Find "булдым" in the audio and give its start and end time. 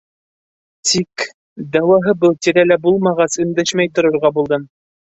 4.41-4.71